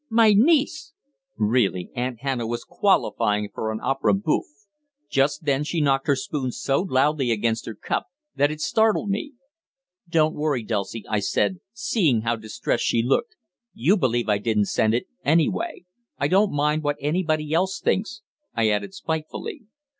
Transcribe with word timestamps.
"My 0.09 0.33
niece!" 0.33 0.93
Really, 1.37 1.91
Aunt 1.95 2.21
Hannah 2.21 2.47
was 2.47 2.63
qualifying 2.63 3.49
for 3.53 3.71
opéra 3.77 4.19
bouffe! 4.19 4.65
Just 5.07 5.45
then 5.45 5.63
she 5.63 5.79
knocked 5.79 6.07
her 6.07 6.15
spoon 6.15 6.51
so 6.51 6.81
loudly 6.81 7.29
against 7.29 7.67
her 7.67 7.75
cup 7.75 8.07
that 8.35 8.49
it 8.49 8.61
startled 8.61 9.11
me. 9.11 9.33
"Don't 10.09 10.33
worry, 10.33 10.63
Dulcie," 10.63 11.05
I 11.07 11.19
said, 11.19 11.59
seeing 11.71 12.21
how 12.21 12.35
distressed 12.35 12.83
she 12.85 13.03
looked. 13.03 13.35
"You 13.75 13.95
believe 13.95 14.27
I 14.27 14.39
didn't 14.39 14.65
send 14.69 14.95
it, 14.95 15.05
anyway 15.23 15.85
I 16.17 16.27
don't 16.27 16.51
mind 16.51 16.81
what 16.81 16.97
anybody 16.99 17.53
else 17.53 17.79
thinks," 17.79 18.23
I 18.55 18.69
added 18.69 18.95
spitefully. 18.95 19.67